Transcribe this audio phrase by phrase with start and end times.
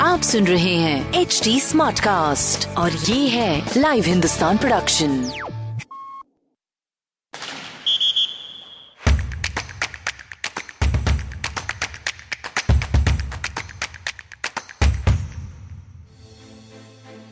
[0.00, 5.30] आप सुन रहे हैं एच डी स्मार्ट कास्ट और ये है लाइव हिंदुस्तान प्रोडक्शन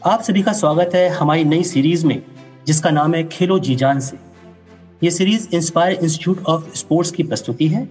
[0.06, 2.23] आप सभी का स्वागत है हमारी नई सीरीज़ में,
[2.66, 4.26] जिसका नाम है खेलो जी जान से।
[5.02, 7.88] ये series inspire institute of sports की प्रस्तुति है।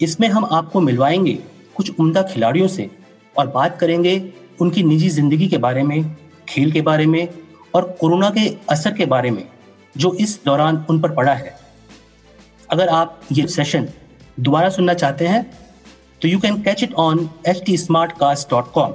[0.00, 1.32] इसमें हम आपको मिलवाएँगे
[1.76, 2.88] कुछ उम्दा खिलाड़ियों से
[3.36, 4.12] और बात करेंगे
[4.60, 6.16] उनकी निजी ज़िंदगी के बारे में,
[6.48, 7.28] खेल के बारे में
[7.74, 9.44] और कोरोना के असर के बारे में,
[9.96, 11.56] जो इस दौरान उन पर पड़ा है।
[12.70, 13.88] अगर आप ये सेशन
[14.40, 15.42] दोबारा सुनना चाहते हैं
[16.22, 18.94] तो you can catch it on H T smart cast dot com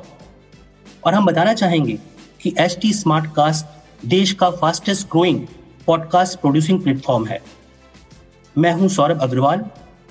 [1.05, 1.97] और हम बताना चाहेंगे
[2.41, 5.45] कि एच टी स्मार्ट कास्ट देश का fastest growing
[5.87, 7.41] podcast producing platform है।
[8.57, 9.63] मैं हूँ Saurabh Agarwal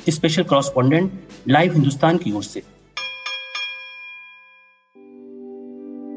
[0.09, 1.13] special correspondent
[1.49, 2.61] live Hindustan की ओर से।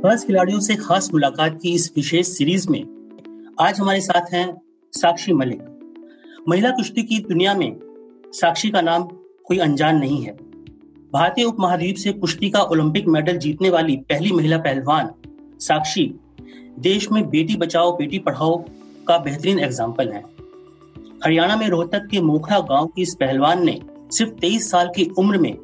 [0.02, 2.84] खास खिलाड़ियों से खास मुलाकात की इस विशेष सीरीज़ में
[3.62, 4.62] आज हमारे साथ हैं
[4.94, 5.62] साक्षी मलिक।
[6.50, 7.80] महिला कुश्ती की दुनिया में
[8.34, 9.04] साक्षी का नाम
[9.44, 10.38] कोई अनजान नहीं है।
[11.14, 15.14] भारतीय उपमहाद्वीप से कुश्ती का ओलंपिक मेडल जीतने वाली पहली महिला पहलवान
[15.60, 16.14] साक्षी,
[16.80, 18.64] देश में बेटी बचाओ, बेटी पढ़ाओ
[19.08, 20.24] का बेहतरीन एग्ज़ाम्पल है।
[21.26, 23.80] हरियाणा में रोहतक के मोखड़ा गाँव की इस पहलवान ने
[24.12, 25.58] सिर्फ़ 23 साल की उम्र में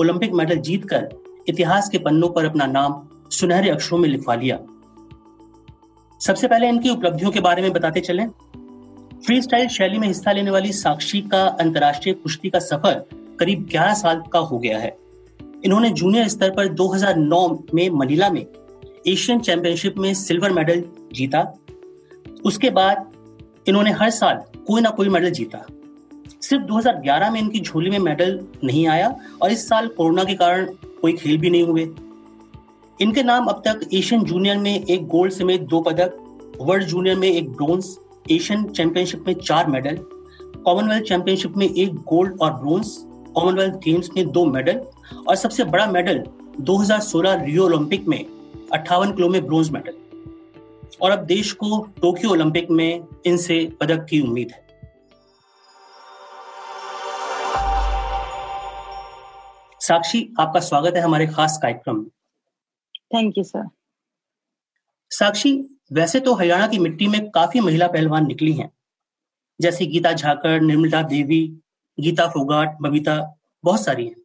[0.00, 1.08] ओलंपिक मेडल जीतकर
[1.48, 4.58] इतिहास के पन्नों पर अपना नाम सुनहरे अक्षरों में लिखवा लिया।
[6.20, 8.26] सबसे पहले इनकी उपलब्धियों के बारे में बताते चलें।
[9.26, 13.04] फ्री स्टाइल शैली में हिस्सा लेने वाली साक्षी का अंतर्राष्ट्रीय कुश्ती का सफ़र
[13.40, 14.96] करीब 11 साल का हो गया है।
[15.64, 18.46] इन्होंने जूनियर स्तर पर 2009 में मनीला में
[19.06, 21.42] एशियन चैंपियनशिप में सिल्वर मेडल जीता।
[22.44, 23.12] उसके बाद
[23.68, 25.66] इन्होंने हर साल कोई ना कोई मेडल जीता।
[26.40, 30.66] सिर्फ़ 2011 में इनकी झोली में मेडल नहीं आया और इस साल कोरोना के कारण
[31.02, 31.88] कोई खेल भी नहीं हुए।
[33.00, 36.18] इनके नाम अब तक एशियन जूनियर में एक गोल्ड समेत दो पदक,
[36.60, 37.96] वर्ल्ड जूनियर में एक ब्रोंज,
[38.30, 39.96] एशियन चैंपियनशिप में चार मेडल,
[40.64, 42.96] कॉमनवेल्थ चैंपियनशिप में एक गोल्ड और ब्रोंज,
[43.34, 44.80] कॉमनवेल्थ गेम्स में दो मेडल
[45.28, 46.22] और सबसे बड़ा मेडल
[46.60, 48.24] 2016 रियो ओलंपिक में
[48.72, 49.92] अट्ठावन किलो में ब्रोंज मेडल।
[51.00, 54.62] और अब देश को टोक्यो ओलंपिक में इनसे पदक की उम्मीद है।
[59.80, 62.08] साक्षी आपका स्वागत है हमारे खास कार्यक्रम में।
[63.14, 63.68] थैंक यू सर
[65.10, 68.70] साक्षी वैसे तो हरियाणा की मिट्टी में काफ़ी महिला पहलवान निकली हैं।
[69.60, 71.58] जैसे गीता झाकर निर्मला देवी
[72.00, 74.16] गीता फोगाट बबीता बहुत सारी हैं।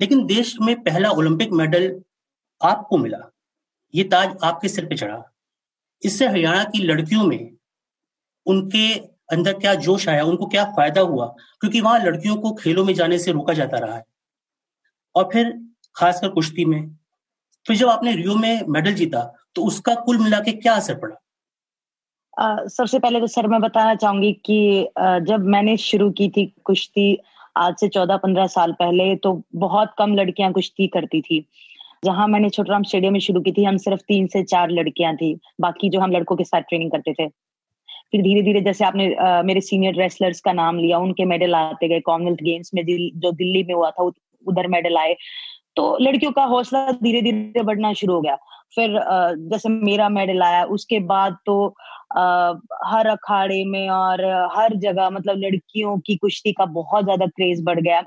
[0.00, 2.02] लेकिन देश में पहला ओलंपिक मेडल
[2.62, 3.18] आपको मिला।
[3.94, 5.33] ये ताज आपके सिर पे चढ़ा।
[6.04, 7.50] इससे हरियाणा की लड़कियों में
[8.46, 8.94] उनके
[9.32, 11.26] अंदर क्या जोश आया, उनको क्या फ़ायदा हुआ?
[11.60, 14.04] क्योंकि वहाँ लड़कियों को खेलों में जाने से रोका जाता रहा है।
[15.14, 15.52] और फिर
[15.96, 16.88] खासकर कुश्ती में,
[17.66, 19.22] फिर जब आपने रियो में मेडल जीता
[19.56, 21.16] तो उसका कुल मिला के क्या असर पड़ा?
[22.68, 27.16] सबसे पहले तो सर, मैं बताना चाहूँगी कि जब मैंने शुरू की थी कुश्ती,
[27.56, 31.38] आज से चौदह पंद्रह साल पहले तो बहुत कम लड़कियाँ कुश्ती करती थी।
[32.04, 35.34] जहाँ मैंने छोटराम स्टेडियम में शुरू की थी हम सिर्फ़ तीन से चार लड़कियाँ थी
[35.60, 37.28] बाकी जो हम लड़कों के साथ ट्रेनिंग करते थे।
[38.12, 41.88] फिर धीरे धीरे जैसे आपने आ, मेरे सीनियर रेसलर्स का नाम लिया उनके मेडल आते
[41.88, 44.02] गए कॉमनवेल्थ गेम्स में दिल, जो दिल्ली में हुआ था
[44.46, 45.16] उधर मेडल आए।
[45.76, 48.36] तो लड़कियों का हौसला धीरे धीरे बढ़ना शुरू हो गया।
[48.74, 48.98] फिर
[49.50, 51.56] जैसे मेरा मेडल आया उसके बाद तो
[52.86, 54.24] हर अखाड़े में और
[54.56, 58.00] हर जगह मतलब लड़कियों की कुश्ती का बहुत ज़्यादा क्रेज बढ़ गया।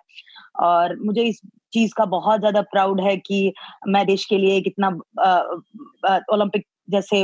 [0.60, 1.42] और मुझे इस
[1.74, 3.54] चीज़ का बहुत ज़्यादा प्राउड है कि
[3.88, 4.90] मैं देश के लिए कितना
[6.34, 7.24] ओलंपिक जैसे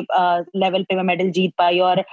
[0.56, 2.04] लेवल पे मैं मेडल जीत पाई और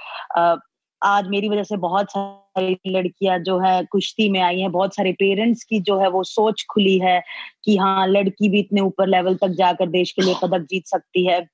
[1.03, 5.11] आज मेरी वजह से बहुत सारी लड़कियाँ जो है कुश्ती में आई हैं बहुत सारे
[5.13, 7.21] पेरेंट्स की जो है वो सोच खुली है
[7.65, 11.27] कि हाँ लड़की भी इतने ऊपर लेवल तक जाकर देश के लिए पदक जीत सकती
[11.27, 11.47] है।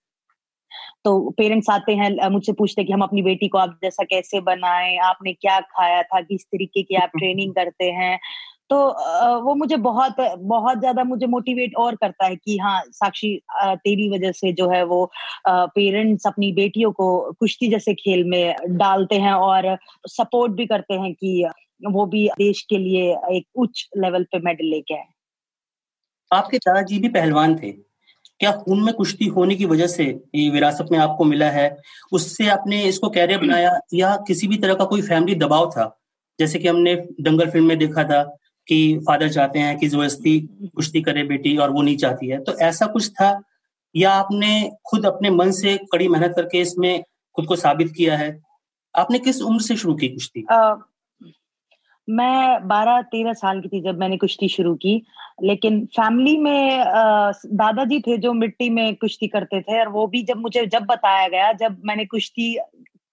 [1.06, 4.42] तो पेरेंट्स आते हैं मुझसे पूछते हैं कि हम अपनी बेटी को आप जैसा कैसे
[4.42, 8.20] बनाएँ आपने क्या खाया था किस तरीके की आप ट्रेनिंग करते हैं?
[8.70, 8.78] तो
[9.42, 14.32] वो मुझे बहुत बहुत ज़्यादा मुझे मोटिवेट और करता है कि हाँ साक्षी तेरी वजह
[14.32, 15.00] से जो है वो
[15.48, 17.08] पेरेंट्स अपनी बेटियों को
[17.40, 19.76] कुश्ती जैसे खेल में डालते हैं और
[20.10, 21.46] सपोर्ट भी करते हैं कि
[21.82, 25.08] वो भी देश के लिए एक उच्च लेवल पे मेडल लेके आए।
[26.32, 27.72] आपके दादाजी भी पहलवान थे।
[28.42, 30.04] क्या खून में कुश्ती होने की वजह से
[30.36, 31.70] ये विरासत में आपको मिला है?
[32.12, 35.86] उससे आपने इसको कैरियर बनाया या किसी भी तरह का कोई फैमिली दबाव था?
[36.40, 38.22] जैसे कि हमने दंगल फ़िल्म में देखा था।
[38.70, 40.40] कि फादर चाहते हैं कि ज़बरदस्ती
[40.76, 43.40] कुश्ती करे बेटी और वो नहीं चाहती है। तो ऐसा कुछ था
[43.96, 44.50] या आपने
[44.86, 47.04] खुद अपने मन से कड़ी मेहनत करके इसमें
[47.36, 48.30] खुद को साबित किया है?
[48.96, 50.44] आपने किस उम्र से शुरू की कुश्ती?
[52.08, 55.02] मैं बारह तेरह साल की थी जब मैंने कुश्ती शुरू की।
[55.44, 56.84] लेकिन फैमिली में
[57.54, 61.28] दादाजी थे जो मिट्टी में कुश्ती करते थे और वो भी जब मुझे, जब बताया
[61.28, 62.56] गया, जब मैंने कुश्ती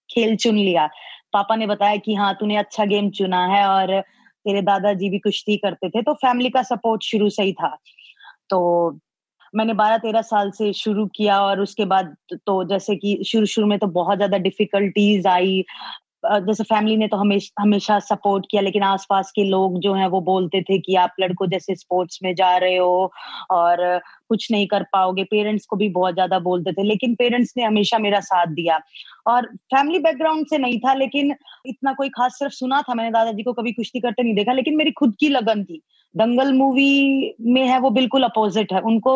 [0.09, 0.87] खेल चुन लिया,
[1.33, 4.03] पापा ने बताया कि हाँ तूने अच्छा गेम चुना है और
[4.45, 7.75] तेरे दादाजी भी कुश्ती करते थे तो फैमिली का सपोर्ट शुरू से ही था।
[8.49, 8.99] तो
[9.55, 13.67] मैंने बारह तेरह साल से शुरू किया और उसके बाद तो जैसे कि शुरू शुरू
[13.67, 15.63] में तो बहुत ज़्यादा डिफिकल्टीज आई
[16.45, 20.21] जैसे फैमिली ने तो हमेशा हमेशा सपोर्ट किया, लेकिन आसपास के लोग जो हैं वो
[20.23, 23.11] बोलते थे कि आप लड़कों जैसे स्पोर्ट्स में जा रहे हो
[23.51, 23.99] और
[24.29, 27.97] कुछ नहीं कर पाओगे। पेरेंट्स को भी बहुत ज़्यादा बोलते थे, लेकिन पेरेंट्स ने हमेशा
[27.99, 28.79] मेरा साथ दिया।
[29.27, 31.35] और फैमिली बैकग्राउंड से नहीं था, लेकिन
[31.65, 34.77] इतना कोई खास सिर्फ़ सुना था मैंने, दादाजी को कभी कुश्ती करते नहीं देखा, लेकिन
[34.77, 35.81] मेरी खुद की लगन थी।
[36.15, 39.13] दंगल मूवी में है वो बिल्कुल अपोजिट है। उनको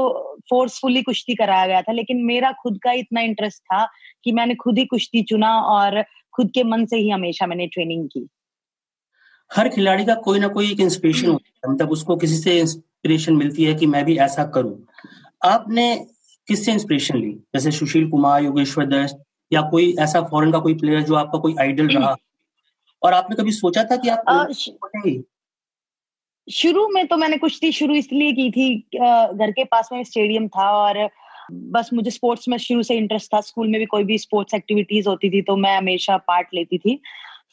[0.50, 3.86] फोर्सफुली कुश्ती कराया गया था, लेकिन मेरा खुद का इतना इंटरेस्ट था
[4.24, 6.04] कि मैंने खुद ही कुश्ती चुना और
[6.40, 8.28] खुद के मन से ही हमेशा मैंने ट्रेनिंग की।
[9.52, 13.36] हर खिलाड़ी का कोई ना कोई एक इंस्पिरेशन होता है। मतलब उसको किसी से इंस्पिरेशन
[13.36, 14.78] मिलती है कि मैं भी ऐसा करूँ।
[15.46, 15.86] आपने
[16.48, 17.32] किससे इंस्पिरेशन ली?
[17.56, 21.56] जैसे सुशील कुमार योगेश्वर दत्त या कोई ऐसा फॉरेन का कोई प्लेयर जो आपका कोई
[21.60, 22.16] आइडल रहा
[23.02, 25.24] और आपने कभी सोचा था कि आप
[26.48, 30.70] शुरू में तो मैंने कुश्ती शुरू इसलिए की थी घर के पास में स्टेडियम था
[30.72, 31.10] और
[31.52, 35.10] बस मुझे स्पोर्ट्स में शुरू से इंटरेस्ट था। स्कूल में भी कोई भी स्पोर्ट्स एक्टिविटीज़
[35.10, 37.00] होती थी तो मैं हमेशा पार्ट लेती थी।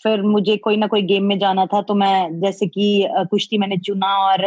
[0.02, 3.76] फिर मुझे कोई ना कोई गेम में जाना था तो मैं जैसे कि कुश्ती मैंने
[3.78, 4.44] चुना और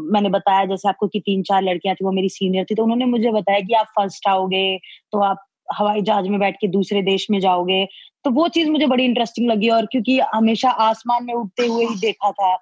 [0.00, 3.04] मैंने बताया जैसे आपको कि तीन चार लड़कियाँ थी, वो मेरी सीनियर थी तो उन्होंने
[3.04, 4.78] मुझे बताया कि आप फ़र्स्ट आओगे
[5.12, 5.44] तो आप
[5.74, 7.84] हवाई जहाज़ में बैठ के दूसरे देश में जाओगे।
[8.24, 11.94] तो वो चीज़ मुझे बड़ी इंटरेस्टिंग लगी और क्योंकि हमेशा आसमान में उठते हुए ही
[12.00, 12.56] देखा था।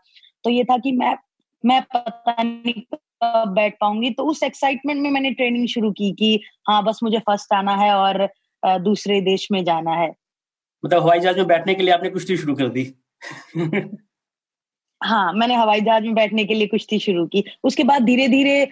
[0.45, 1.15] तो ये था कि मैं
[1.65, 2.83] मैं पता नहीं
[3.23, 7.53] बैठ पाऊँगी। तो उस एक्साइटमेंट में मैंने ट्रेनिंग शुरू की कि हाँ बस मुझे फ़र्स्ट
[7.53, 8.29] आना है और
[8.63, 10.13] दूसरे देश में जाना है।
[10.85, 12.93] मतलब हवाई जहाज़ में बैठने के लिए आपने कुश्ती शुरू कर दी।
[15.01, 18.63] हाँ मैंने हवाई जहाज़ में बैठने के लिए कुश्ती शुरू की। उसके बाद धीरे धीरे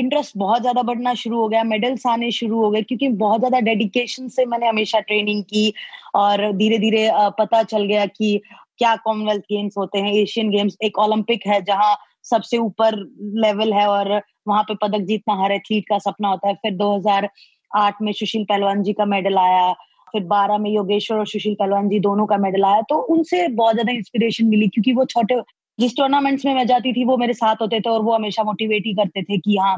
[0.00, 3.60] इंटरेस्ट बहुत ज़्यादा बढ़ना शुरू हो गया मेडल्स आने शुरू हो गए क्योंकि बहुत ज़्यादा
[3.60, 5.72] डेडिकेशन से मैंने हमेशा ट्रेनिंग की
[6.14, 7.08] और धीरे धीरे
[7.38, 8.40] पता चल गया कि
[8.78, 12.96] क्या कॉमनवेल्थ गेम्स होते हैं एशियन गेम्स एक ओलंपिक है जहाँ सबसे ऊपर
[13.42, 14.10] लेवल है और
[14.48, 18.82] वहाँ पे पदक जीतना हर एथलीट का सपना होता है। फिर 2008 में सुशील पहलवान
[18.82, 19.72] जी का मेडल आया,
[20.12, 23.74] फिर 12 में योगेश्वर और सुशील पहलवान जी दोनों का मेडल आया। तो उनसे बहुत
[23.74, 25.40] ज़्यादा इंस्पिरेशन मिली क्योंकि वो छोटे,
[25.78, 28.86] जिस टूर्नामेंट्स में मैं जाती थी वो मेरे साथ होते थे और वो हमेशा मोटिवेट
[28.86, 29.76] ही करते थे कि हाँ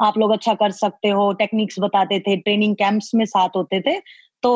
[0.00, 3.98] आप लोग अच्छा कर सकते हो टेक्निक्स बताते थे ट्रेनिंग कैंप्स में साथ होते थे।
[4.42, 4.50] तो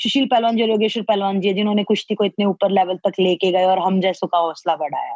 [0.00, 3.50] सुशील पहलवान जी और योगेश्वर पहलवान जी जिन्होंने कुश्ती को इतने ऊपर लेवल तक लेके
[3.52, 5.14] गए और हम जैसों का हौसला बढ़ाया।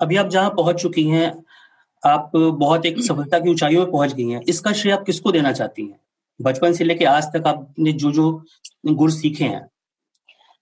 [0.00, 1.32] अभी आप जहाँ पहुँच चुकी हैं
[2.02, 5.52] आप बहुत एक सफलता की ऊंचाइयों में पहुँच गई हैं। इसका श्रेय आप किसको देना
[5.52, 5.98] चाहती हैं?
[6.40, 8.30] बचपन से लेके आज तक आपने जो जो
[8.86, 9.66] गुण सीखे हैं।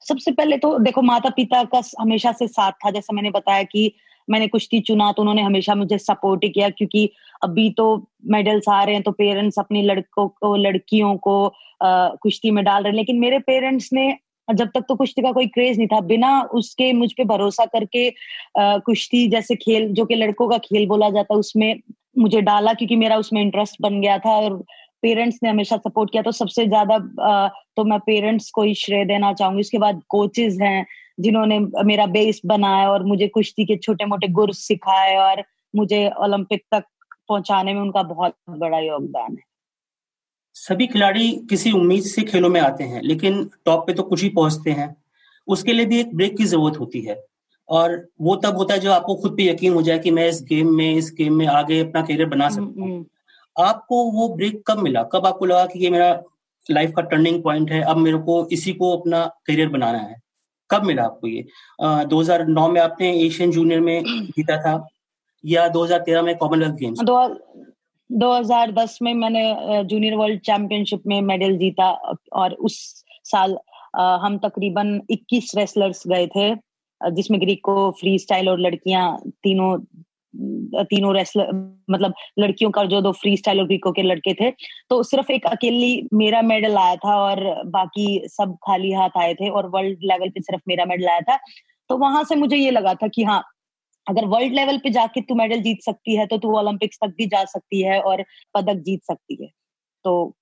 [0.03, 3.93] सबसे पहले तो देखो माता पिता का हमेशा से साथ था। जैसा मैंने बताया कि
[4.29, 7.09] मैंने कुश्ती चुना तो उन्होंने हमेशा मुझे सपोर्ट ही किया क्योंकि
[7.43, 7.87] अभी तो
[8.27, 12.91] मेडल्स आ रहे हैं तो पेरेंट्स अपने लड़कों को लड़कियों को कुश्ती में डाल रहे
[12.91, 14.13] हैं। लेकिन मेरे पेरेंट्स ने
[14.49, 18.11] जब तक तो कुश्ती का कोई क्रेज नहीं था, बिना उसके मुझ पे भरोसा करके
[18.59, 21.81] कुश्ती जैसे खेल, जो कि लड़कों का खेल बोला जाता, उसमें
[22.19, 24.63] मुझे डाला क्योंकि मेरा उसमें इंटरेस्ट बन गया था और
[25.03, 26.99] पेरेंट्स ने हमेशा सपोर्ट किया। तो सबसे ज़्यादा
[27.77, 30.87] तो मैं पेरेंट्स को ही श्रेय देना चाहूँगी। उसके बाद कोचेज हैं,
[31.21, 35.43] जिन्होंने मेरा बेस बनाया और मुझे कुश्ती के छोटे मोटे गुर सिखाए और
[35.75, 36.85] मुझे ओलंपिक तक
[37.29, 39.54] पहुँचाने में उनका बहुत बड़ा योगदान है।
[40.57, 44.29] सभी खिलाड़ी किसी उम्मीद से खेलों में आते हैं लेकिन टॉप पे तो कुछ ही
[44.29, 44.95] पहुँचते हैं।
[45.49, 47.23] उसके लिए भी एक ब्रेक की ज़रूरत होती है।
[47.69, 50.43] और वो तब होता है जब आपको खुद पे यकीन हो जाए कि मैं इस
[50.43, 54.29] गेम में इस गेम में आगे अपना करियर बना हम्म, सकता हूँ। हम्म। आपको वो
[54.29, 55.03] ब्रेक कब मिला?
[55.03, 56.23] कब आपको लगा कि ये मेरा
[56.71, 60.21] लाइफ का टर्निंग पॉइंट है अब मेरे को इसी को अपना करियर बनाना है?
[60.71, 61.45] कब मिला आपको ये?
[61.81, 64.03] दो हज़ार नौ में आपने एशियन जूनियर में
[64.37, 64.87] जीता था
[65.45, 67.01] या 2013 में कॉमनवेल्थ गेम्स
[68.11, 69.43] 2010 में मैंने
[69.85, 71.91] जूनियर वर्ल्ड चैंपियनशिप में मेडल जीता
[72.33, 73.57] और उस साल
[73.97, 76.55] हम तकरीबन 21 रेसलर्स गए थे
[77.01, 79.79] जिसमें ग्रीको फ्री स्टाइल और लड़कियाँ तीनों
[80.85, 81.51] तीनों रेसलर
[81.91, 84.51] मतलब लड़कियों का जो दो फ्री स्टाइल और ग्रीको के लड़के थे।
[84.91, 89.51] तो सिर्फ़ एक अकेली मेरा मेडल आया था और बाकी सब खाली हाथ आए थे
[89.51, 91.37] और वर्ल्ड लेवल पे सिर्फ़ मेरा मेडल आया था।
[91.91, 93.43] तो वहाँ से मुझे ये लगा था कि हाँ
[94.07, 97.27] अगर वर्ल्ड लेवल पे जाके तू मेडल जीत सकती है तो तू ओलंपिक्स तक भी
[97.27, 99.49] जा सकती है और पदक जीत सकती है।
[100.05, 100.35] तो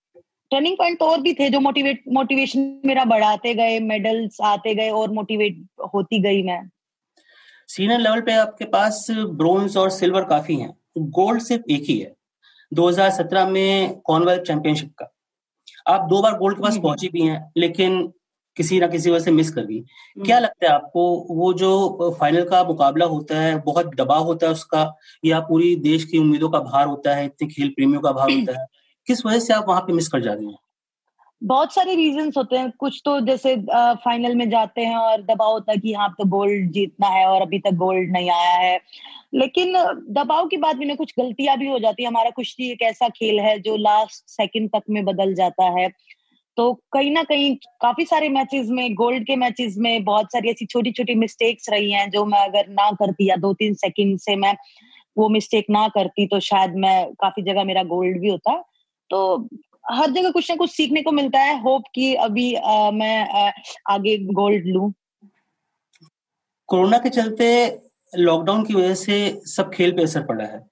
[0.51, 4.89] टर्निंग पॉइंट तो और भी थे जो मोटिवेट मोटिवेशन मेरा बढ़ाते गए मेडल्स आते गए
[4.91, 5.65] और मोटिवेट
[5.95, 6.61] होती गई मैं।
[7.69, 12.13] सीनियर लेवल पे आपके पास ब्रोंज और सिल्वर काफ़ी हैं। गोल्ड सिर्फ़ एक ही है।
[12.73, 15.09] 2017 में कॉमनवेल्थ चैंपियनशिप का।
[15.87, 18.13] आप दो बार गोल्ड के पास। पहुँची भी हैं लेकिन
[18.57, 21.71] किसी ना किसी वजह से मिस कर दी। हम्म। क्या लगता है आपको वो जो
[22.21, 26.49] फाइनल का मुकाबला होता है बहुत दबाव होता है उसका या पूरी देश की उम्मीदों
[26.49, 28.67] का भार होता है इतने खेल प्रेमियों का भार होता है
[29.07, 30.59] किस वजह से आप वहाँ पे मिस कर जाते हैं?
[31.45, 33.57] बहुत सारे रीजंस होते हैं। कुछ तो जैसे
[34.05, 37.43] फाइनल में जाते हैं और दबाव होता है कि हाँ तो गोल्ड जीतना है और
[37.43, 38.81] अभी तक गोल्ड नहीं आया है।
[39.35, 39.73] लेकिन
[40.11, 43.41] दबाव की भी ना कुछ गलतियाँ भी हो जाती है। हमारा कुश्ती एक ऐसा खेल
[43.41, 45.89] है जो लास्ट सेकंड तक में बदल जाता है।
[46.57, 50.67] तो कहीं ना कहीं काफ़ी सारे मैचेस में गोल्ड के मैचेस में बहुत सारी ऐसी
[50.67, 54.37] छोटी छोटी मिस्टेक्स रही हैं जो मैं अगर ना करती या दो तीन सेकंड से
[54.37, 54.57] मैं
[55.19, 58.65] वो मिस्टेक ना करती तो शायद मैं काफ़ी जगह मेरा गोल्ड भी होता।
[59.11, 59.49] तो
[59.93, 63.51] हर जगह कुछ ना कुछ सीखने को मिलता है। होप कि अभी आ, मैं आ,
[63.91, 64.93] आगे गोल्ड लू।
[66.69, 67.79] कोरोना के चलते
[68.17, 70.67] लॉकडाउन की वजह से सब खेल पे असर पड़ा है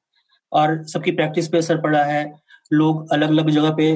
[0.52, 2.32] और सबकी प्रैक्टिस पे असर पड़ा है।
[2.72, 3.92] लोग अलग अलग जगह पे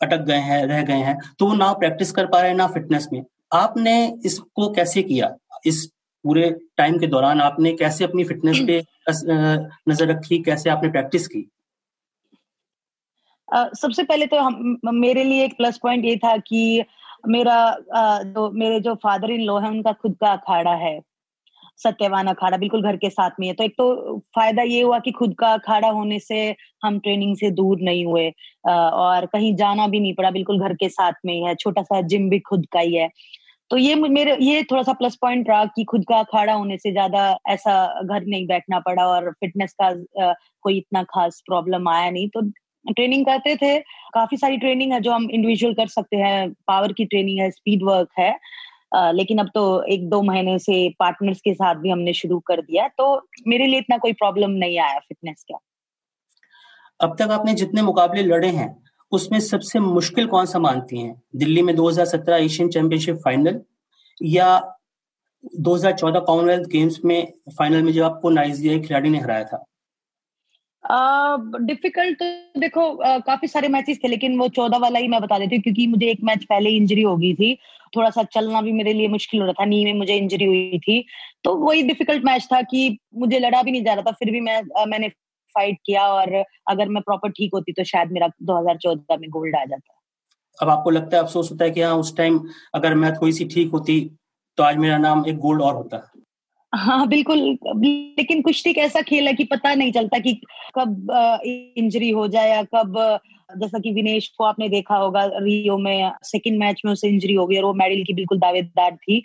[0.00, 2.66] अटक गए हैं, रह गए हैं तो वो ना प्रैक्टिस कर पा रहे हैं ना
[2.68, 3.22] फिटनेस में।
[3.52, 3.96] आपने
[4.26, 5.34] इसको कैसे किया?
[5.66, 5.84] इस
[6.24, 8.82] पूरे टाइम के दौरान आपने कैसे अपनी फिटनेस पे
[9.88, 10.38] नज़र रखी?
[10.42, 11.48] कैसे आपने प्रैक्टिस की?
[13.48, 16.84] सबसे पहले तो हम मेरे लिए एक प्लस पॉइंट ये था कि
[17.28, 17.56] मेरा
[17.88, 20.98] जो, मेरे जो फादर इन लॉ है, उनका खुद का अखाड़ा है।
[21.78, 25.10] सत्यवान अखाड़ा बिल्कुल घर के साथ में है। तो एक तो फ़ायदा ये हुआ कि
[25.12, 26.54] खुद का अखाड़ा होने से
[26.84, 28.28] हम ट्रेनिंग से दूर नहीं हुए।
[28.64, 32.00] और कहीं जाना भी नहीं पड़ा, बिल्कुल घर के साथ में ही है। छोटा सा
[32.02, 33.08] जिम भी खुद का ही है।
[33.70, 36.90] तो ये मेरे, ये थोड़ा सा प्लस पॉइंट रहा कि खुद का अखाड़ा होने से
[36.92, 39.92] ज़्यादा ऐसा घर नहीं बैठना पड़ा और फिटनेस का
[40.62, 42.40] कोई इतना खास प्रॉब्लम आया नहीं। तो
[42.86, 43.78] ट्रेनिंग करते थे।
[44.14, 47.82] काफ़ी सारी ट्रेनिंग है जो हम इंडिविजुअल कर सकते हैं। पावर की ट्रेनिंग है स्पीड
[47.84, 48.30] वर्क है।
[48.94, 52.86] लेकिन अब तो एक दो महीने से पार्टनर्स के साथ भी हमने शुरू कर दिया
[52.88, 53.06] तो
[53.46, 55.58] मेरे लिए इतना कोई प्रॉब्लम नहीं आया फिटनेस का।
[57.00, 61.20] अब तक आपने जितने मुकाबले लड़े हैं, उसमें सबसे मुश्किल कौन सा मानती हैं?
[61.36, 63.60] दिल्ली में 2017 एशियन चैंपियनशिप फाइनल
[64.20, 64.76] या
[65.60, 69.64] 2014 कॉमनवेल्थ गेम्स में फाइनल में जब आपको नाइजीरिया खिलाड़ी ने हराया था?
[70.90, 75.38] डिफ़िकल्ट तो देखो uh, काफ़ी सारे मैचेस थे लेकिन वो चौदह वाला ही मैं बता
[75.38, 77.58] देती हूँ क्योंकि मुझे एक मैच पहले इंजरी हो गई थी।
[77.96, 80.78] थोड़ा सा चलना भी मेरे लिए मुश्किल हो रहा था नी में मुझे इंजरी हुई
[80.78, 81.06] थी।
[81.44, 84.40] तो वही डिफ़िकल्ट मैच था कि मुझे लड़ा भी नहीं जा रहा था फिर भी
[84.40, 85.08] मैं uh, मैंने
[85.54, 89.64] फाइट किया और अगर मैं प्रॉपर ठीक होती तो शायद मेरा 2014 में गोल्ड आ
[89.64, 90.00] जाता।
[90.62, 93.44] अब आपको लगता है अफसोस होता है कि हाँ उस टाइम अगर मैं थोड़ी सी
[93.44, 94.10] ठीक होती
[94.56, 96.10] तो आज मेरा नाम एक गोल्ड और होता।
[96.74, 97.38] हाँ बिल्कुल।
[98.18, 100.32] लेकिन कुश्ती एक ऐसा खेल है कि पता नहीं चलता कि
[100.78, 101.08] कब
[101.76, 102.96] इंजरी हो जाए या कब
[103.50, 107.46] जैसा कि विनेश को आपने देखा होगा, रियो में सेकंड मैच में उसे इंजरी हो
[107.46, 109.22] गई और वो मेडल की बिल्कुल दावेदार थी।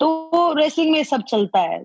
[0.00, 1.84] तो रेसलिंग में सब चलता है।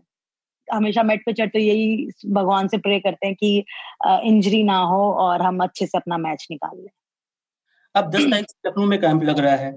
[0.67, 3.57] हमेशा मेट पे चढ़ते यही भगवान से प्रे करते हैं कि
[4.27, 6.89] इंजरी ना हो और हम अच्छे से अपना मैच निकाल लें।
[7.95, 9.71] अब दस तारीख से लखनऊ में कैंप लग रहा है।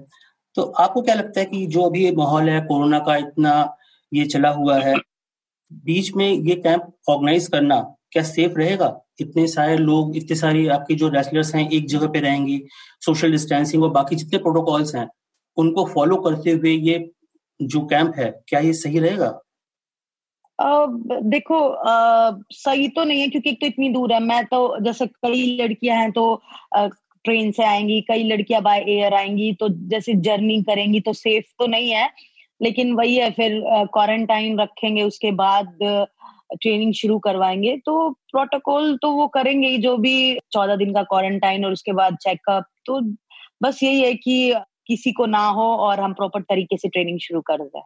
[0.55, 3.75] तो आपको क्या लगता है कि जो अभी माहौल है, कोरोना का इतना
[4.11, 4.95] ये चला हुआ है
[5.71, 7.79] बीच में ये कैंप ऑर्गेनाइज करना
[8.11, 8.99] क्या सेफ़ रहेगा?
[9.21, 12.61] इतने सारे लोग इतने सारी आपके जो रेसलर्स हैं एक जगह पे रहेंगी
[13.05, 15.07] सोशल डिस्टेंसिंग और बाकी जितने प्रोटोकॉल्स हैं
[15.57, 17.09] उनको फॉलो करते हुए ये
[17.59, 19.39] जो कैंप है क्या ये सही रहेगा?
[21.23, 25.05] देखो आ, सही तो नहीं है क्योंकि एक तो इतनी दूर है। मैं तो जैसे
[25.05, 26.41] कई लड़कियाँ हैं तो
[26.75, 26.87] आ,
[27.25, 31.67] ट्रेन से आएँगी कई लड़कियाँ बाय एयर आएँगी तो जैसे जर्नी करेंगी तो सेफ़ तो
[31.67, 32.09] नहीं है।
[32.61, 33.61] लेकिन वही है, फिर
[33.93, 35.77] क्वारंटाइन रखेंगे, उसके बाद
[36.61, 41.65] ट्रेनिंग शुरू करवाएँगे। तो प्रोटोकॉल तो वो करेंगे ही, जो भी चौदह दिन का क्वारंटाइन
[41.65, 43.01] और उसके बाद चेकअप तो
[43.61, 44.53] बस यही है कि
[44.87, 47.81] किसी को ना हो और हम प्रॉपर तरीके से ट्रेनिंग शुरू कर दें।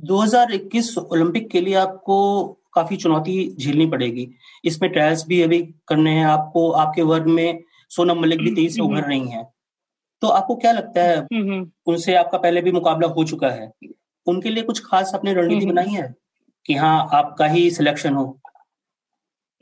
[0.00, 4.28] 2021 ओलंपिक के लिए आपको काफ़ी चुनौती झेलनी पड़ेगी।
[4.64, 8.82] इसमें ट्रायल्स भी अभी करने हैं। आपको, आपके वर्ग में सोनम मलिक भी तेज़ी से
[8.82, 9.46] उभर रही हैं।
[10.22, 11.18] तो आपको क्या लगता है?
[11.18, 13.72] हम्म, हम्म। उनसे आपका पहले भी मुकाबला हो चुका है।
[14.26, 16.14] उनके लिए कुछ खास अपनी रणनीति हम्म, बनाई है?
[16.66, 18.38] कि हाँ आपका ही सिलेक्शन हो।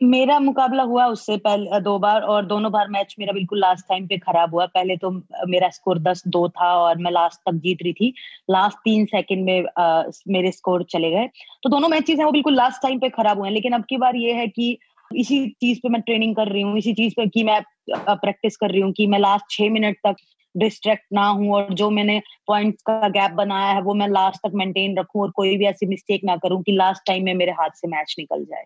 [0.03, 4.07] मेरा मुकाबला हुआ उससे पहले दो बार और दोनों बार मैच मेरा बिल्कुल लास्ट टाइम
[4.07, 5.11] पे खराब हुआ। पहले तो
[5.49, 8.15] मेरा स्कोर दस दो था और मैं लास्ट तक जीत रही थी।
[8.51, 11.29] लास्ट तीन सेकंड में आ, मेरे स्कोर चले गए।
[11.63, 13.97] तो दोनों मैचेस हैं वो बिल्कुल लास्ट टाइम पे खराब हुए हैं। लेकिन अब की
[13.97, 14.79] बार ये है कि
[15.15, 17.61] इसी चीज़ पे मैं ट्रेनिंग कर रही हूँ इसी चीज़ पे कि मैं
[17.95, 20.17] प्रैक्टिस कर रही हूँ कि मैं लास्ट छह मिनट तक
[20.57, 24.55] डिस्ट्रैक्ट ना हूँ और जो मैंने पॉइंट्स का गैप बनाया है वो मैं लास्ट तक
[24.55, 27.77] मेंटेन रखूँ और कोई भी ऐसी मिस्टेक ना करूँ कि लास्ट टाइम में मेरे हाथ
[27.77, 28.65] से मैच निकल जाए।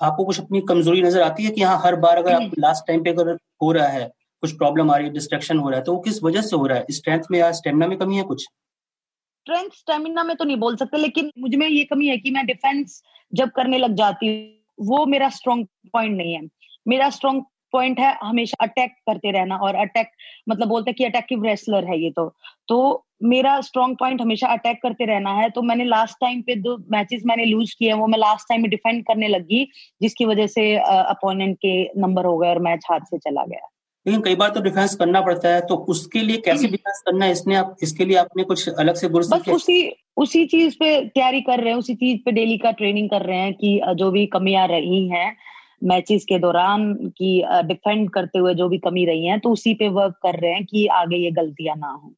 [0.00, 3.02] आपको कुछ अपनी कमज़ोरी नज़र आती है कि हाँ हर बार अगर आप लास्ट टाइम
[3.04, 3.32] पे अगर
[3.62, 4.10] हो रहा है
[4.42, 6.66] कुछ प्रॉब्लम आ रही है डिस्ट्रक्शन हो रहा है तो वो किस वजह से हो
[6.66, 6.84] रहा है?
[6.90, 8.42] स्ट्रेंथ में या स्टेमिना में कमी है कुछ?
[8.42, 13.02] स्ट्रेंथ स्टेमिना में तो नहीं बोल सकते लेकिन मुझमें ये कमी है कि मैं डिफेंस
[13.32, 16.42] जब करने लग जाती हूँ वो मेरा स्ट्रॉन्ग पॉइंट नहीं है।
[16.88, 20.10] मेरा स्ट्रॉन्ग पॉइंट है हमेशा अटैक करते रहना और अटैक
[20.48, 22.28] मतलब बोलते हैं कि अटैकिव रेसलर है ये तो।
[22.68, 26.76] तो मेरा स्ट्रॉन्ग पॉइंट हमेशा अटैक करते रहना है। तो मैंने लास्ट टाइम पे दो
[26.92, 29.64] मैचेस मैंने लूज किए वो मैं लास्ट टाइम में डिफेंड करने लगी
[30.02, 33.68] जिसकी वजह से अपोनेंट के नंबर हो गए और मैच हाथ से चला गया।
[34.06, 37.32] लेकिन कई बार तो डिफेंस करना पड़ता है तो उसके लिए कैसे डिफेंस करना है?
[37.32, 39.80] इसने आप इसके लिए आपने कुछ अलग से गुर बस उसी
[40.16, 43.38] उसी चीज़ पे तैयारी कर रहे हैं उसी चीज़ पे डेली का ट्रेनिंग कर रहे
[43.38, 45.36] हैं कि जो भी कमियाँ रही हैं
[45.82, 47.30] मैचेस के दौरान की
[47.66, 50.64] डिफेंड करते हुए जो भी कमी रही है तो उसी पे वर्क कर रहे हैं
[50.64, 52.12] कि आगे ये गलतियाँ ना हो।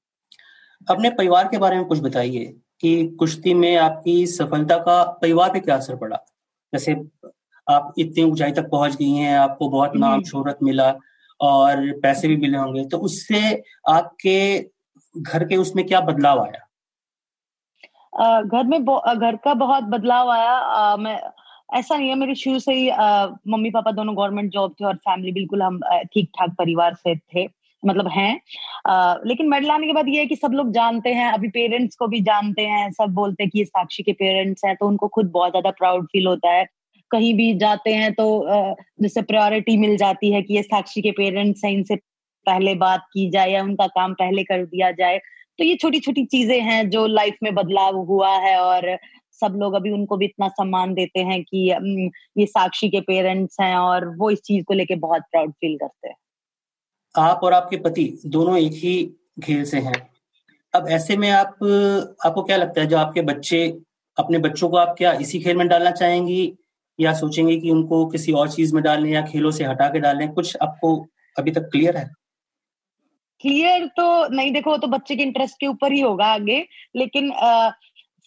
[0.86, 2.44] अपने परिवार के बारे में कुछ बताइए
[2.80, 6.16] कि कुश्ती में आपकी सफलता का परिवार पे क्या असर पड़ा?
[6.72, 6.94] जैसे
[7.66, 10.94] आप इतनी ऊंचाई तक पहुँच गई हैं आपको बहुत नाम हम्म। शोहरत मिला
[11.40, 14.38] और पैसे भी मिले होंगे तो उससे आपके
[15.14, 16.66] घर के उसमें क्या बदलाव आया?
[18.40, 21.20] घर में घर का बहुत बदलाव आया। आ, मैं
[21.70, 22.90] ऐसा नहीं है मेरे शुरू से ही
[23.52, 25.80] मम्मी पापा दोनों गवर्नमेंट जॉब थे और फैमिली बिल्कुल हम
[26.12, 27.48] ठीक ठाक परिवार से थे
[27.82, 28.40] मतलब हैं।
[28.86, 31.96] आ, लेकिन मेडल आने के बाद ये है कि सब लोग जानते हैं अभी पेरेंट्स
[31.96, 35.08] को भी जानते हैं सब बोलते हैं कि ये साक्षी के पेरेंट्स हैं तो उनको
[35.08, 36.66] खुद बहुत ज़्यादा प्राउड फील होता है।
[37.10, 38.26] कहीं भी जाते हैं तो
[39.02, 41.96] जैसे प्रायोरिटी मिल जाती है कि ये साक्षी के पेरेंट्स हैं इनसे
[42.46, 45.18] पहले बात की जाए या उनका काम पहले कर दिया जाए
[45.58, 48.86] तो ये छोटी छोटी चीज़ें हैं जो लाइफ में बदलाव हुआ है और
[49.40, 51.66] सब लोग अभी उनको भी इतना सम्मान देते हैं कि
[52.38, 56.08] ये साक्षी के पेरेंट्स हैं और वो इस चीज़ को लेके बहुत प्राउड फील करते
[56.08, 56.16] हैं।
[57.14, 58.94] आप और आपके पति दोनों एक ही
[59.44, 60.08] खेल से हैं।
[60.74, 61.48] अब ऐसे में आप
[62.26, 63.66] आपको क्या लगता है जो आपके बच्चे
[64.16, 66.42] अपने बच्चों को आप क्या इसी खेल में डालना चाहेंगी
[66.98, 70.26] या सोचेंगे कि उनको किसी और चीज़ में डालने या खेलों से हटा के डालने
[70.28, 70.96] कुछ आपको
[71.36, 72.08] अभी तक क्लियर है?
[73.40, 76.58] क्लियर तो नहीं देखो तो बच्चे के इंटरेस्ट के ऊपर ही होगा आगे
[76.96, 77.30] लेकिन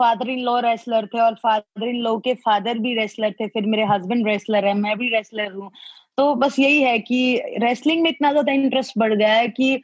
[0.04, 3.66] फादर इन लॉ रेसलर थे और फादर इन लॉ के फादर भी रेसलर थे फिर
[3.66, 5.72] मेरे हस्बैंड रेसलर है मैं भी रेसलर हूँ।
[6.18, 7.20] तो बस यही है कि
[7.58, 9.76] रेसलिंग में इतना ज़्यादा इंटरेस्ट बढ़ गया है कि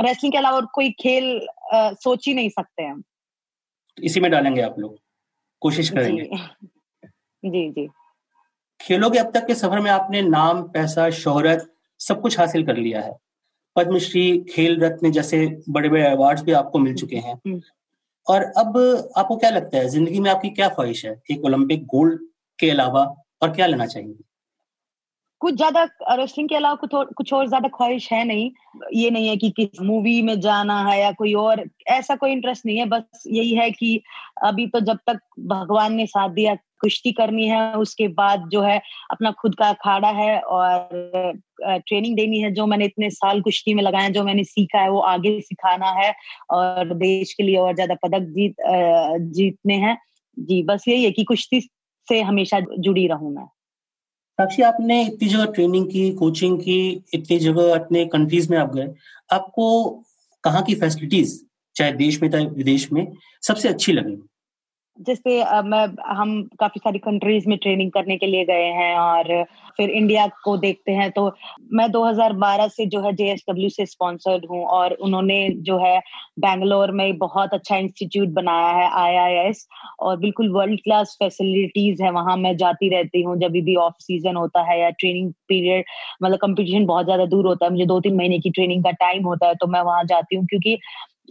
[0.00, 1.24] रेसलिंग के अलावा और कोई खेल
[1.74, 3.02] आ, सोच ही नहीं सकते हम।
[3.98, 4.98] इसी में डालेंगे आप लोग।
[5.62, 7.88] कोशिश करेंगे। जी जी, जी।
[8.80, 11.68] खेलों के अब तक के सफ़र में आपने नाम पैसा शोहरत
[12.00, 13.12] सब कुछ हासिल कर लिया है।
[13.76, 17.60] पद्मश्री खेल रत्न जैसे बड़े बड़े अवार्ड्स भी आपको मिल चुके हैं। हम्म।
[18.26, 18.76] और अब
[19.18, 21.20] आपको क्या लगता है, ज़िंदगी में आपकी क्या ख्वाहिश है?
[21.30, 22.20] एक ओलंपिक गोल्ड
[22.58, 23.04] के अलावा
[23.42, 24.14] और क्या लेना चाहिए
[25.40, 28.50] कुछ ज़्यादा रेस्टिंग के अलावा कुछ और कुछ और ज़्यादा ख्वाहिश है नहीं।
[28.94, 32.66] ये नहीं है कि किस मूवी में जाना है या कोई और, ऐसा कोई इंटरेस्ट
[32.66, 34.02] नहीं है। बस यही है कि
[34.44, 38.80] अभी तो जब तक भगवान ने साथ दिया कुश्ती करनी है, उसके बाद जो है
[39.10, 40.88] अपना खुद का अखाड़ा है और
[41.62, 45.00] ट्रेनिंग देनी है, जो मैंने इतने साल कुश्ती में लगाया जो मैंने सीखा है, वो
[45.00, 46.12] आगे सिखाना है
[46.50, 48.54] और देश के लिए और ज़्यादा पदक जीत
[49.32, 49.96] जीतने हैं।
[50.38, 51.60] जी, बस यही है कि कुश्ती
[52.08, 53.44] से हमेशा जुड़ी रहूँ मैं।
[54.38, 58.88] साक्षी, आपने इतनी जगह ट्रेनिंग की कोचिंग की, इतनी जगह अपने कंट्रीज़ में आप गए।
[59.32, 59.90] आपको
[60.44, 61.38] कहाँ की फैसिलिटीज़
[61.76, 63.06] चाहे देश में, चाहे विदेश में,
[63.42, 64.16] सबसे अच्छी लगी?
[64.98, 69.42] जैसे मैं, हम काफ़ी सारी कंट्रीज़ में ट्रेनिंग करने के लिए गए हैं और
[69.76, 71.24] फिर इंडिया को देखते हैं तो
[71.72, 75.98] मैं 2012 से जो है जेएसडब्ल्यू से स्पॉन्सर्ड हूँ और उन्होंने जो है
[76.40, 79.66] बैंगलोर में बहुत अच्छा इंस्टीट्यूट बनाया है आईआईएस
[80.00, 84.36] और बिल्कुल वर्ल्ड क्लास फैसिलिटीज़ है। वहाँ मैं जाती रहती हूँ जब भी ऑफ़ सीज़न
[84.36, 85.84] होता है या ट्रेनिंग पीरियड
[86.22, 89.24] मतलब कंपटीशन बहुत ज़्यादा दूर होता है। मुझे दो तीन महीने की ट्रेनिंग का टाइम
[89.24, 90.78] होता है तो मैं वहाँ जाती हूँ क्योंकि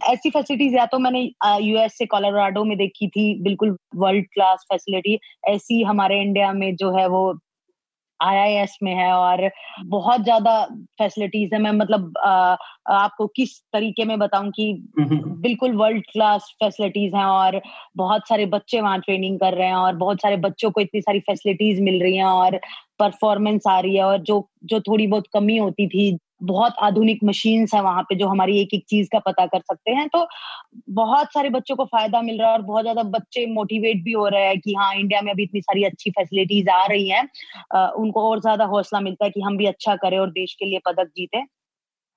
[0.02, 1.20] ऐसी फैसिलिटीज़ या तो मैंने
[1.62, 6.90] यूएस से कोलोराडो में देखी थी बिल्कुल वर्ल्ड क्लास फैसिलिटी ऐसी हमारे इंडिया में जो
[6.98, 7.32] है वो
[8.20, 9.50] आईआईएस में है और
[9.86, 10.64] बहुत ज़्यादा
[10.98, 12.56] फैसिलिटीज़ है। मैं मतलब आ,
[12.90, 17.60] आपको किस तरीके में बताऊँ कि बिल्कुल वर्ल्ड क्लास फैसिलिटीज़ हैं और
[17.96, 21.20] बहुत सारे बच्चे वहाँ ट्रेनिंग कर रहे हैं और बहुत सारे बच्चों को इतनी सारी
[21.20, 22.56] फैसिलिटीज़ मिल रही हैं और
[22.98, 26.10] परफॉर्मेंस आ रही है और जो जो थोड़ी बहुत कमी होती थी
[26.42, 29.90] बहुत आधुनिक मशीन्स है वहाँ पे जो हमारी एक एक चीज़ का पता कर सकते
[29.90, 30.26] हैं। तो
[30.90, 34.26] बहुत सारे बच्चों को फ़ायदा मिल रहा है और बहुत ज़्यादा बच्चे मोटिवेट भी हो
[34.28, 37.22] रहे हैं कि हाँ इंडिया में अभी इतनी सारी अच्छी फैसिलिटीज़ आ रही हैं।
[37.94, 40.78] उनको और ज़्यादा हौसला मिलता है कि हम भी अच्छा करें और देश के लिए
[40.86, 41.44] पदक जीते।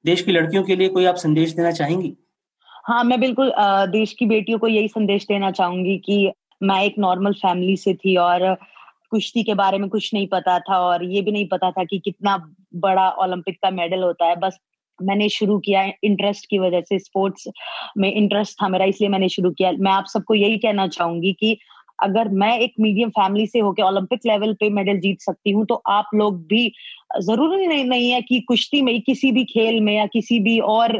[0.05, 2.15] देश की लड़कियों के लिए कोई आप संदेश देना चाहेंगी?
[2.85, 3.51] हाँ मैं बिल्कुल
[3.91, 6.31] देश की बेटियों को यही संदेश देना चाहूँगी कि
[6.63, 8.41] मैं एक नॉर्मल फैमिली से थी और
[9.15, 11.99] कुश्ती के बारे में कुछ नहीं पता था और ये भी नहीं पता था कि
[12.05, 12.37] कितना
[12.83, 14.57] बड़ा ओलंपिक का मेडल होता है। बस
[14.99, 17.47] मैंने शुरू किया इंटरेस्ट की वजह से स्पोर्ट्स
[17.97, 21.57] में इंटरेस्ट था मेरा इसलिए मैंने शुरू किया। मैं आप सबको यही कहना चाहूँगी कि
[22.03, 25.75] अगर मैं एक मीडियम फैमिली से होकर ओलंपिक लेवल पे मेडल जीत सकती हूँ तो
[25.89, 26.71] आप लोग भी
[27.21, 30.97] ज़रूरी नहीं, नहीं है कि कुश्ती में किसी भी खेल में या किसी भी और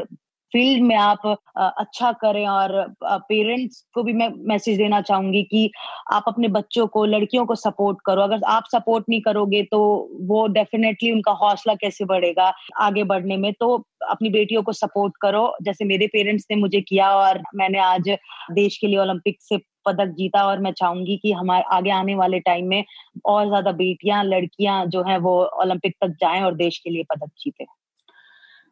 [0.52, 1.26] फ़ील्ड में आप
[1.58, 2.72] अच्छा करें और
[3.04, 5.70] पेरेंट्स को भी मैं मैसेज देना चाहूँगी कि
[6.12, 9.80] आप अपने बच्चों को, लड़कियों को सपोर्ट करो। अगर आप सपोर्ट नहीं करोगे तो
[10.28, 13.52] वो डेफिनेटली उनका हौसला कैसे बढ़ेगा आगे बढ़ने में?
[13.54, 13.74] तो
[14.10, 18.08] अपनी बेटियों को सपोर्ट करो। जैसे मेरे पेरेंट्स ने मुझे किया और मैंने आज
[18.52, 19.56] देश के लिए ओलंपिक से
[19.86, 22.84] पदक जीता और मैं चाहूँगी कि हमारे आगे आने वाले टाइम में
[23.26, 27.30] और ज़्यादा बेटियाँ, लड़कियाँ जो है वो ओलंपिक तक जाएँ और देश के लिए पदक
[27.40, 27.66] जीते।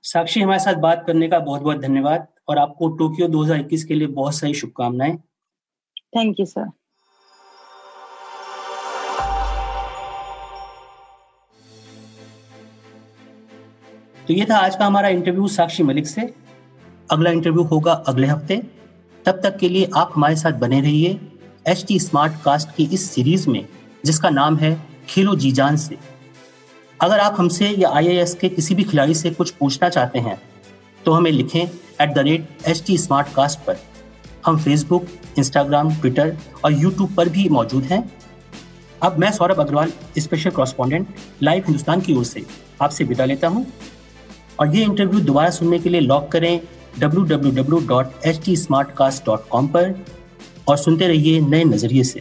[0.04, 4.06] साक्षी हमारे साथ बात करने का बहुत बहुत धन्यवाद और आपको टोक्यो 2021 के लिए
[4.08, 5.16] बहुत सारी शुभकामनाएँ।
[6.16, 6.68] थैंक यू सर
[14.18, 16.32] तो ये था आज का हमारा इंटरव्यू साक्षी मलिक से।
[17.10, 18.56] अगला इंटरव्यू होगा अगले हफ़्ते।
[19.26, 21.18] तब तक के लिए आप हमारे साथ बने रहिए
[21.68, 23.66] एच टी स्मार्ट कास्ट की इस सीरीज़ में
[24.04, 24.76] जिसका नाम है
[25.08, 25.98] खेलो जी जान से।
[27.04, 30.40] अगर आप हमसे या आई के किसी भी खिलाड़ी से कुछ पूछना चाहते हैं
[31.04, 33.76] तो हमें लिखें at the rate H T smart cast पर।
[34.46, 35.06] हम फेसबुक
[35.38, 38.12] इंस्टाग्राम ट्विटर और यूट्यूब पर भी मौजूद हैं।
[39.02, 41.08] अब मैं Saurabh Agarwal special correspondent
[41.42, 42.44] live Hindustan की ओर से
[42.82, 43.66] आपसे विदा लेता हूँ।
[44.60, 46.60] और ये इंटरव्यू दोबारा सुनने के लिए लॉग करें
[47.00, 50.04] www.htsmartcast.com पर
[50.68, 52.20] और सुनते रहिए नए नज़रिए से।